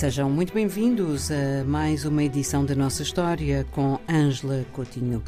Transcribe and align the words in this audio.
Sejam 0.00 0.30
muito 0.30 0.54
bem-vindos 0.54 1.30
a 1.30 1.62
mais 1.62 2.06
uma 2.06 2.24
edição 2.24 2.64
da 2.64 2.74
nossa 2.74 3.02
história 3.02 3.66
com 3.70 4.00
Ângela 4.08 4.64
Coutinho. 4.72 5.22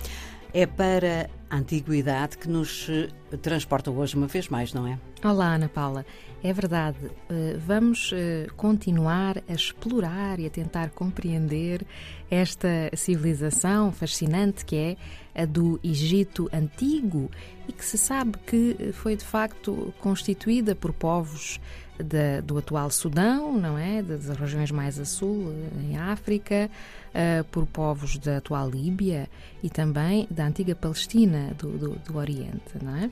É 0.54 0.64
para 0.64 1.29
a 1.50 1.58
antiguidade 1.58 2.38
que 2.38 2.48
nos 2.48 2.88
eh, 2.88 3.36
transporta 3.36 3.90
hoje 3.90 4.16
uma 4.16 4.27
vez 4.27 4.48
mais, 4.48 4.72
não 4.72 4.86
é? 4.86 4.98
Olá, 5.22 5.56
Ana 5.56 5.68
Paula. 5.68 6.06
É 6.43 6.54
verdade. 6.54 6.96
Eh, 7.29 7.58
vamos 7.58 8.12
eh, 8.14 8.46
continuar 8.56 9.43
a 9.46 9.52
explorar 9.52 10.40
e 10.40 10.46
a 10.46 10.50
tentar 10.50 10.89
compreender 10.89 11.84
esta 12.30 12.91
civilização 12.96 13.93
fascinante 13.93 14.64
que 14.64 14.77
é 14.77 14.96
a 15.34 15.45
do 15.45 15.79
Egito 15.84 16.48
Antigo 16.50 17.30
e 17.68 17.72
que 17.72 17.84
se 17.84 17.96
sabe 17.96 18.38
que 18.46 18.92
foi 18.92 19.16
de 19.16 19.24
facto 19.24 19.95
constituída 20.00 20.74
por 20.74 20.92
povos 20.92 21.60
da, 21.98 22.41
do 22.41 22.59
atual 22.59 22.91
Sudão, 22.91 23.52
não 23.52 23.78
é? 23.78 24.02
Das 24.02 24.28
regiões 24.28 24.70
mais 24.70 24.98
a 24.98 25.04
sul, 25.04 25.52
em 25.80 25.96
África, 25.96 26.70
uh, 27.09 27.45
por 27.45 27.66
povos 27.66 28.18
da 28.18 28.38
atual 28.38 28.68
Líbia 28.68 29.28
e 29.62 29.70
também 29.70 30.27
da 30.30 30.46
antiga 30.46 30.74
Palestina, 30.74 31.54
do, 31.59 31.78
do, 31.78 31.90
do 31.90 32.16
Oriente, 32.16 32.82
não 32.82 32.96
é? 32.96 33.10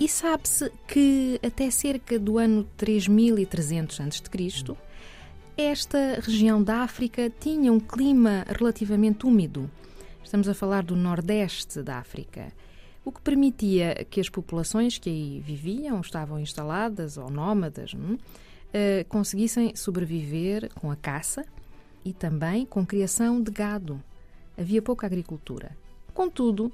E 0.00 0.08
sabe-se 0.08 0.70
que 0.88 1.38
até 1.44 1.70
cerca 1.70 2.18
do 2.18 2.38
ano 2.38 2.66
3300 2.76 4.00
a.C., 4.00 4.76
esta 5.54 6.18
região 6.20 6.62
da 6.62 6.78
África 6.78 7.30
tinha 7.38 7.70
um 7.70 7.78
clima 7.78 8.44
relativamente 8.48 9.26
úmido. 9.26 9.70
Estamos 10.24 10.48
a 10.48 10.54
falar 10.54 10.82
do 10.82 10.96
nordeste 10.96 11.82
da 11.82 11.98
África 11.98 12.50
o 13.04 13.10
que 13.10 13.20
permitia 13.20 14.06
que 14.08 14.20
as 14.20 14.28
populações 14.28 14.98
que 14.98 15.10
aí 15.10 15.40
viviam, 15.40 16.00
estavam 16.00 16.38
instaladas 16.38 17.16
ou 17.16 17.30
nómadas, 17.30 17.94
hum, 17.94 18.14
uh, 18.14 19.04
conseguissem 19.08 19.74
sobreviver 19.74 20.70
com 20.74 20.90
a 20.90 20.96
caça 20.96 21.44
e 22.04 22.12
também 22.12 22.64
com 22.64 22.86
criação 22.86 23.40
de 23.40 23.50
gado. 23.50 24.02
Havia 24.56 24.82
pouca 24.82 25.06
agricultura. 25.06 25.76
Contudo, 26.14 26.70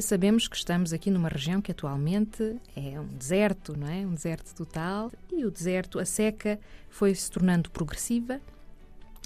sabemos 0.00 0.48
que 0.48 0.56
estamos 0.56 0.92
aqui 0.92 1.10
numa 1.10 1.28
região 1.28 1.60
que 1.60 1.72
atualmente 1.72 2.56
é 2.76 3.00
um 3.00 3.06
deserto, 3.06 3.76
não 3.76 3.88
é? 3.88 4.06
Um 4.06 4.14
deserto 4.14 4.54
total. 4.54 5.10
E 5.32 5.44
o 5.44 5.50
deserto, 5.50 5.98
a 5.98 6.04
seca, 6.04 6.58
foi 6.88 7.14
se 7.14 7.30
tornando 7.30 7.70
progressiva. 7.70 8.40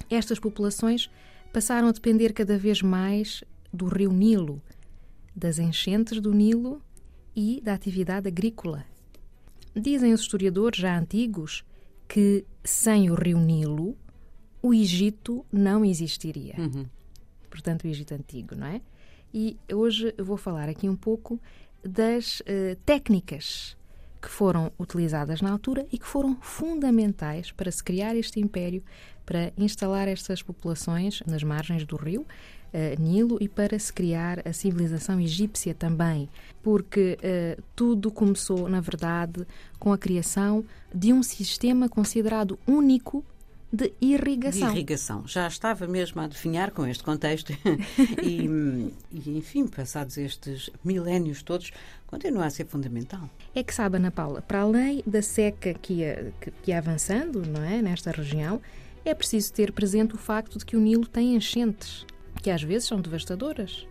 Estas 0.09 0.39
populações 0.39 1.09
passaram 1.53 1.87
a 1.87 1.91
depender 1.91 2.33
cada 2.33 2.57
vez 2.57 2.81
mais 2.81 3.43
do 3.71 3.85
rio 3.85 4.11
Nilo, 4.11 4.61
das 5.35 5.59
enchentes 5.59 6.19
do 6.19 6.33
Nilo 6.33 6.81
e 7.35 7.61
da 7.61 7.73
atividade 7.73 8.27
agrícola. 8.27 8.85
Dizem 9.75 10.13
os 10.13 10.21
historiadores 10.21 10.79
já 10.79 10.97
antigos 10.97 11.63
que 12.07 12.45
sem 12.63 13.09
o 13.09 13.15
rio 13.15 13.39
Nilo 13.39 13.97
o 14.61 14.73
Egito 14.73 15.45
não 15.51 15.83
existiria. 15.83 16.55
Uhum. 16.57 16.85
Portanto, 17.49 17.83
o 17.83 17.87
Egito 17.87 18.13
antigo, 18.13 18.55
não 18.55 18.67
é? 18.67 18.81
E 19.33 19.57
hoje 19.71 20.13
vou 20.17 20.37
falar 20.37 20.67
aqui 20.67 20.87
um 20.89 20.95
pouco 20.95 21.39
das 21.83 22.41
uh, 22.41 22.75
técnicas 22.85 23.75
que 24.21 24.29
foram 24.29 24.71
utilizadas 24.77 25.41
na 25.41 25.51
altura 25.51 25.85
e 25.91 25.97
que 25.97 26.05
foram 26.05 26.37
fundamentais 26.39 27.51
para 27.51 27.71
se 27.71 27.83
criar 27.83 28.15
este 28.15 28.39
império, 28.39 28.83
para 29.25 29.51
instalar 29.57 30.07
estas 30.07 30.43
populações 30.43 31.21
nas 31.25 31.43
margens 31.43 31.85
do 31.85 31.95
rio 31.95 32.21
uh, 32.21 33.01
Nilo 33.01 33.37
e 33.41 33.49
para 33.49 33.77
se 33.79 33.91
criar 33.91 34.47
a 34.47 34.53
civilização 34.53 35.19
egípcia 35.19 35.73
também, 35.73 36.29
porque 36.61 37.17
uh, 37.17 37.61
tudo 37.75 38.11
começou, 38.11 38.69
na 38.69 38.79
verdade, 38.79 39.45
com 39.79 39.91
a 39.91 39.97
criação 39.97 40.63
de 40.93 41.11
um 41.11 41.23
sistema 41.23 41.89
considerado 41.89 42.59
único 42.67 43.25
de 43.71 43.93
irrigação. 44.01 44.67
De 44.67 44.75
irrigação. 44.75 45.27
Já 45.27 45.47
estava 45.47 45.87
mesmo 45.87 46.19
a 46.19 46.25
adivinhar 46.25 46.71
com 46.71 46.85
este 46.85 47.03
contexto 47.03 47.53
e, 48.21 48.91
e, 49.11 49.37
enfim, 49.37 49.65
passados 49.65 50.17
estes 50.17 50.69
milénios 50.83 51.41
todos, 51.41 51.71
continua 52.05 52.45
a 52.45 52.49
ser 52.49 52.65
fundamental. 52.65 53.29
É 53.55 53.63
que 53.63 53.73
sabe, 53.73 53.97
Ana 53.97 54.11
Paula, 54.11 54.41
para 54.41 54.61
além 54.61 55.01
da 55.07 55.21
seca 55.21 55.73
que 55.73 55.93
ia, 55.93 56.33
que, 56.41 56.51
que 56.51 56.71
ia 56.71 56.79
avançando 56.79 57.45
não 57.45 57.63
é, 57.63 57.81
nesta 57.81 58.11
região, 58.11 58.61
é 59.05 59.13
preciso 59.13 59.53
ter 59.53 59.71
presente 59.71 60.15
o 60.15 60.17
facto 60.17 60.59
de 60.59 60.65
que 60.65 60.75
o 60.75 60.79
Nilo 60.79 61.07
tem 61.07 61.35
enchentes 61.35 62.05
que 62.41 62.49
às 62.49 62.61
vezes 62.61 62.87
são 62.87 62.99
devastadoras. 62.99 63.87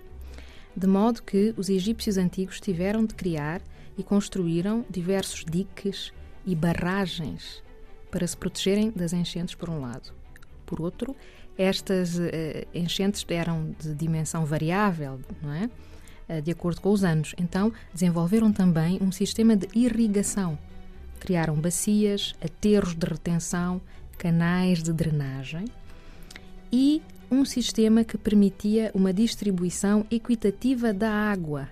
De 0.77 0.87
modo 0.87 1.23
que 1.23 1.55
os 1.57 1.69
egípcios 1.69 2.17
antigos 2.17 2.61
tiveram 2.61 3.05
de 3.05 3.15
criar 3.15 3.61
e 3.97 4.03
construíram 4.03 4.85
diversos 4.89 5.45
diques 5.45 6.13
e 6.47 6.55
barragens 6.55 7.63
para 8.11 8.27
se 8.27 8.37
protegerem 8.37 8.91
das 8.95 9.13
enchentes, 9.13 9.55
por 9.55 9.69
um 9.69 9.81
lado. 9.81 10.13
Por 10.67 10.81
outro, 10.81 11.17
estas 11.57 12.17
uh, 12.17 12.21
enchentes 12.75 13.25
eram 13.29 13.75
de 13.79 13.95
dimensão 13.95 14.45
variável, 14.45 15.21
não 15.43 15.53
é? 15.53 15.71
Uh, 16.29 16.43
de 16.43 16.51
acordo 16.51 16.81
com 16.81 16.91
os 16.91 17.05
anos. 17.05 17.35
Então, 17.39 17.73
desenvolveram 17.93 18.53
também 18.53 18.99
um 19.01 19.13
sistema 19.13 19.57
de 19.57 19.69
irrigação. 19.75 20.59
Criaram 21.19 21.55
bacias, 21.55 22.35
aterros 22.41 22.95
de 22.95 23.07
retenção, 23.07 23.81
canais 24.17 24.83
de 24.83 24.93
drenagem 24.93 25.65
e 26.73 27.03
um 27.31 27.45
sistema 27.45 28.05
que 28.05 28.19
permitia 28.19 28.91
uma 28.95 29.13
distribuição 29.13 30.05
equitativa 30.11 30.93
da 30.93 31.11
água 31.11 31.69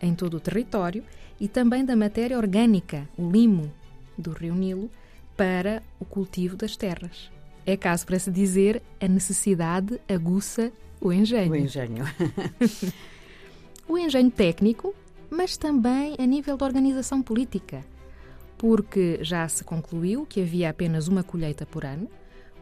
em 0.00 0.14
todo 0.14 0.38
o 0.38 0.40
território 0.40 1.04
e 1.40 1.48
também 1.48 1.84
da 1.84 1.94
matéria 1.94 2.38
orgânica, 2.38 3.08
o 3.16 3.30
limo 3.30 3.72
do 4.16 4.30
rio 4.32 4.54
Nilo, 4.54 4.90
para 5.42 5.82
o 5.98 6.04
cultivo 6.04 6.56
das 6.56 6.76
terras. 6.76 7.28
É 7.66 7.76
caso 7.76 8.06
para 8.06 8.16
se 8.16 8.30
dizer 8.30 8.80
a 9.00 9.08
necessidade 9.08 10.00
aguça 10.08 10.70
o 11.00 11.12
engenho. 11.12 11.50
O 11.50 11.56
engenho. 11.56 12.04
o 13.88 13.98
engenho 13.98 14.30
técnico, 14.30 14.94
mas 15.28 15.56
também 15.56 16.14
a 16.16 16.24
nível 16.24 16.56
da 16.56 16.64
organização 16.64 17.20
política, 17.20 17.84
porque 18.56 19.18
já 19.20 19.48
se 19.48 19.64
concluiu 19.64 20.24
que 20.24 20.40
havia 20.40 20.70
apenas 20.70 21.08
uma 21.08 21.24
colheita 21.24 21.66
por 21.66 21.84
ano, 21.84 22.08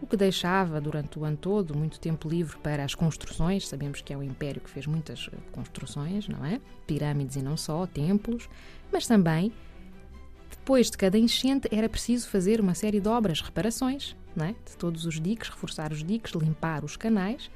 o 0.01 0.07
que 0.07 0.17
deixava 0.17 0.81
durante 0.81 1.19
o 1.19 1.25
ano 1.27 1.37
todo 1.37 1.77
muito 1.77 2.01
tempo 2.01 2.31
livre 2.31 2.57
para 2.61 2.83
as 2.83 2.95
construções. 2.95 3.69
Sabemos 3.69 4.01
que 4.01 4.11
é 4.11 4.17
o 4.17 4.23
Império 4.23 4.63
que 4.63 4.71
fez 4.71 4.87
muitas 4.87 5.29
eh, 5.31 5.37
construções, 5.53 6.27
não 6.29 6.47
é? 6.47 6.59
Pirâmides 6.87 7.37
e 7.37 7.43
não 7.43 7.59
só, 7.59 7.87
templos, 7.87 8.49
mas 8.91 9.07
também 9.07 9.53
depois 10.71 10.89
de 10.89 10.97
cada 10.97 11.19
enchente 11.19 11.67
era 11.73 11.89
preciso 11.89 12.29
fazer 12.29 12.61
uma 12.61 12.77
série 12.77 13.01
de 13.01 13.09
obras, 13.09 13.41
reparações, 13.41 14.15
é? 14.41 14.55
De 14.65 14.77
todos 14.79 15.05
os 15.05 15.21
diques, 15.21 15.49
reforçar 15.49 15.91
os 15.91 16.05
diques, 16.05 16.33
limpar 16.33 16.85
os 16.85 16.97
canais. 16.97 17.51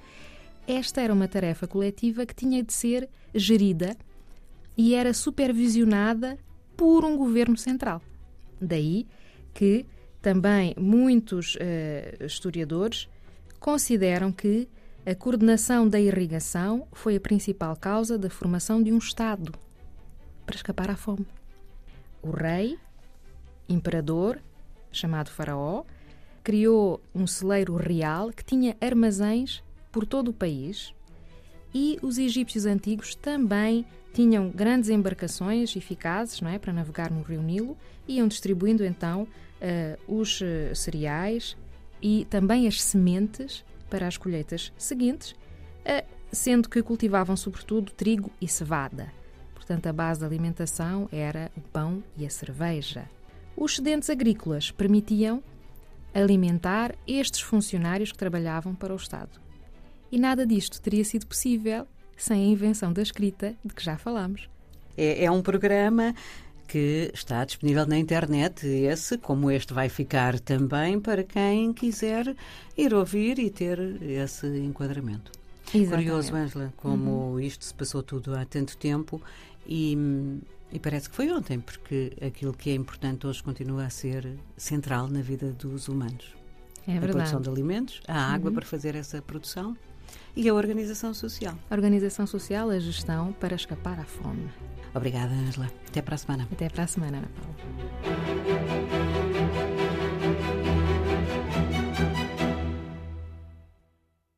Esta 0.67 1.01
era 1.01 1.15
uma 1.15 1.29
tarefa 1.29 1.69
coletiva 1.69 2.27
que 2.27 2.35
tinha 2.35 2.61
de 2.61 2.73
ser 2.73 3.09
gerida 3.33 3.97
e 4.77 4.97
era 4.97 5.15
supervisionada 5.15 6.37
por 6.77 7.05
um 7.05 7.17
governo 7.17 7.57
central. 7.57 8.03
Daí 8.61 9.07
que 9.55 9.87
também 10.21 10.75
muitos 10.77 11.55
uh, 11.55 12.25
historiadores 12.25 13.09
consideram 13.61 14.33
que 14.33 14.69
a 15.07 15.15
coordenação 15.15 15.89
da 15.89 16.01
irrigação 16.01 16.89
foi 16.93 17.15
a 17.15 17.21
principal 17.21 17.77
causa 17.77 18.19
da 18.19 18.29
formação 18.29 18.83
de 18.83 18.91
um 18.91 18.99
Estado 18.99 19.53
para 20.45 20.57
escapar 20.57 20.91
à 20.91 20.97
fome. 20.97 21.25
O 22.21 22.31
rei, 22.33 22.77
imperador, 23.69 24.39
chamado 24.93 25.31
Faraó, 25.31 25.85
criou 26.43 27.01
um 27.15 27.27
celeiro 27.27 27.75
real 27.77 28.31
que 28.31 28.45
tinha 28.45 28.77
armazéns 28.81 29.63
por 29.91 30.07
todo 30.07 30.29
o 30.29 30.35
país 30.35 30.95
e 31.75 31.99
os 32.03 32.19
egípcios 32.19 32.67
antigos 32.67 33.15
também 33.15 33.85
tinham 34.13 34.49
grandes 34.49 34.91
embarcações 34.91 35.75
eficazes 35.75 36.41
não 36.41 36.49
é, 36.49 36.59
para 36.59 36.73
navegar 36.73 37.11
no 37.11 37.23
rio 37.23 37.43
Nilo 37.43 37.77
e 38.07 38.19
iam 38.19 38.29
distribuindo 38.29 38.85
então 38.85 39.23
uh, 39.23 40.21
os 40.21 40.41
uh, 40.41 40.75
cereais 40.75 41.57
e 42.01 42.25
também 42.31 42.69
as 42.69 42.81
sementes 42.81 43.65
para 43.91 44.07
as 44.07 44.17
colheitas 44.17 44.73
seguintes, 44.79 45.33
uh, 45.33 46.07
sendo 46.31 46.69
que 46.69 46.83
cultivavam 46.83 47.37
sobretudo 47.37 47.91
trigo 47.91 48.31
e 48.41 48.47
cevada. 48.47 49.13
Portanto, 49.55 49.87
a 49.87 49.93
base 49.93 50.21
da 50.21 50.27
alimentação 50.27 51.09
era 51.11 51.51
o 51.57 51.61
pão 51.61 52.05
e 52.17 52.25
a 52.25 52.31
cerveja. 52.31 53.09
Os 53.57 53.73
excedentes 53.73 54.11
agrícolas 54.11 54.71
permitiam 54.71 55.43
alimentar 56.13 56.95
estes 57.07 57.41
funcionários 57.41 58.13
que 58.13 58.19
trabalhavam 58.19 58.75
para 58.75 58.93
o 58.93 58.97
Estado. 58.97 59.41
E 60.11 60.19
nada 60.19 60.47
disto 60.47 60.81
teria 60.81 61.05
sido 61.05 61.27
possível 61.27 61.87
sem 62.17 62.45
a 62.45 62.47
invenção 62.47 62.93
da 62.93 63.03
escrita, 63.03 63.55
de 63.65 63.75
que 63.75 63.83
já 63.83 63.99
falamos. 63.99 64.49
É, 64.97 65.25
é 65.25 65.31
um 65.31 65.43
programa 65.43 66.15
que 66.69 67.11
está 67.13 67.45
disponível 67.45 67.87
na 67.87 67.99
internet. 67.99 68.67
Esse, 68.67 69.19
como 69.19 69.51
este, 69.51 69.73
vai 69.73 69.89
ficar 69.89 70.39
também 70.39 71.01
para 71.01 71.25
quem 71.25 71.73
quiser 71.73 72.35
ir 72.77 72.95
ouvir 72.95 73.39
e 73.39 73.51
ter 73.51 73.79
esse 74.03 74.47
enquadramento. 74.47 75.33
Exatamente. 75.75 76.09
Curioso, 76.09 76.35
Angela, 76.35 76.75
como 76.77 77.11
uhum. 77.11 77.41
isto 77.41 77.65
se 77.65 77.75
passou 77.75 78.03
tudo 78.03 78.35
há 78.35 78.45
tanto 78.45 78.77
tempo 78.77 79.21
e, 79.67 79.97
e 80.73 80.79
parece 80.79 81.09
que 81.09 81.17
foi 81.17 81.31
ontem, 81.33 81.61
porque 81.61 82.13
aquilo 82.25 82.53
que 82.53 82.71
é 82.71 82.75
importante 82.75 83.27
hoje 83.27 83.43
continua 83.43 83.87
a 83.87 83.91
ser 83.91 84.39
central 84.57 85.09
na 85.09 85.21
vida 85.21 85.53
dos 85.53 85.89
humanos. 85.89 86.35
É 86.87 86.99
a 86.99 87.01
produção 87.01 87.41
de 87.41 87.49
alimentos, 87.49 88.03
a 88.07 88.35
água 88.35 88.51
uhum. 88.51 88.57
para 88.57 88.67
fazer 88.67 88.95
essa 88.95 89.23
produção 89.23 89.77
e 90.37 90.49
a 90.49 90.55
organização 90.55 91.15
social. 91.15 91.59
A 91.71 91.75
organização 91.75 92.27
social, 92.27 92.69
a 92.71 92.79
gestão 92.79 93.33
para 93.33 93.55
escapar 93.55 93.99
à 93.99 94.05
fome. 94.05 94.51
Obrigada, 94.95 95.33
Angela. 95.33 95.71
Até 95.89 96.03
para 96.03 96.15
a 96.15 96.19
semana. 96.19 96.49
Até 96.53 96.69
para 96.69 96.85
a 96.85 96.87
semana, 96.87 97.19
Ana 97.19 97.29
Paula. 97.35 99.04